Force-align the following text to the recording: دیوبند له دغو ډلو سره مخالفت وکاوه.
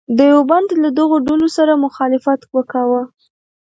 دیوبند 0.19 0.69
له 0.83 0.89
دغو 0.97 1.17
ډلو 1.27 1.47
سره 1.57 1.81
مخالفت 1.85 2.39
وکاوه. 2.55 3.01